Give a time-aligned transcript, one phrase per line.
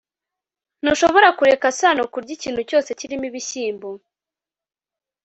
[0.81, 3.89] ntushobora kureka sano kurya ikintu cyose kirimo ibishyimbo